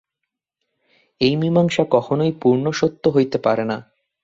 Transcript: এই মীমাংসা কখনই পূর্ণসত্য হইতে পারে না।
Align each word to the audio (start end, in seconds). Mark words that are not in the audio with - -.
এই 1.21 1.33
মীমাংসা 1.35 1.83
কখনই 1.91 2.31
পূর্ণসত্য 2.41 3.03
হইতে 3.09 3.37
পারে 3.37 3.63
না। 3.65 3.77